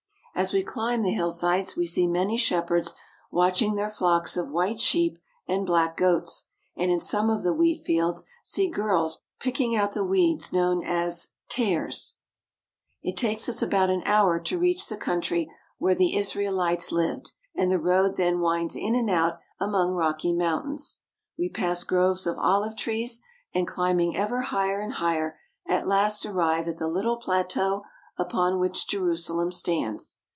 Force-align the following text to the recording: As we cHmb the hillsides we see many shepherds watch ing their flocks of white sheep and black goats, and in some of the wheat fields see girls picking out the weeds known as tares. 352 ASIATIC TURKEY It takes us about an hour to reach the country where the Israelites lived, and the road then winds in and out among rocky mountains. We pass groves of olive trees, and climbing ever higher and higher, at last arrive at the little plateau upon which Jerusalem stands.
As 0.33 0.53
we 0.53 0.63
cHmb 0.63 1.03
the 1.03 1.11
hillsides 1.11 1.75
we 1.75 1.85
see 1.85 2.07
many 2.07 2.35
shepherds 2.35 2.95
watch 3.29 3.61
ing 3.61 3.75
their 3.75 3.91
flocks 3.91 4.35
of 4.35 4.49
white 4.49 4.79
sheep 4.79 5.19
and 5.47 5.67
black 5.67 5.95
goats, 5.95 6.47
and 6.75 6.89
in 6.89 6.99
some 6.99 7.29
of 7.29 7.43
the 7.43 7.53
wheat 7.53 7.83
fields 7.83 8.25
see 8.41 8.67
girls 8.67 9.21
picking 9.39 9.75
out 9.75 9.91
the 9.91 10.05
weeds 10.05 10.51
known 10.51 10.83
as 10.83 11.33
tares. 11.47 12.17
352 13.03 13.07
ASIATIC 13.07 13.15
TURKEY 13.15 13.29
It 13.29 13.29
takes 13.35 13.49
us 13.49 13.61
about 13.61 13.89
an 13.91 14.01
hour 14.07 14.39
to 14.39 14.57
reach 14.57 14.87
the 14.87 14.97
country 14.97 15.51
where 15.77 15.93
the 15.93 16.15
Israelites 16.15 16.91
lived, 16.91 17.33
and 17.53 17.69
the 17.69 17.77
road 17.77 18.15
then 18.15 18.39
winds 18.39 18.75
in 18.75 18.95
and 18.95 19.11
out 19.11 19.37
among 19.59 19.91
rocky 19.91 20.33
mountains. 20.33 21.01
We 21.37 21.49
pass 21.49 21.83
groves 21.83 22.25
of 22.25 22.39
olive 22.39 22.75
trees, 22.75 23.21
and 23.53 23.67
climbing 23.67 24.17
ever 24.17 24.41
higher 24.41 24.79
and 24.79 24.93
higher, 24.93 25.37
at 25.67 25.87
last 25.87 26.25
arrive 26.25 26.67
at 26.67 26.77
the 26.79 26.87
little 26.87 27.17
plateau 27.17 27.83
upon 28.17 28.57
which 28.59 28.87
Jerusalem 28.87 29.51
stands. 29.51 30.17